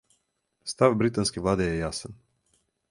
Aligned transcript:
Став 0.71 0.95
британске 1.03 1.45
владе 1.45 1.69
је 1.69 1.77
јасан. 1.83 2.21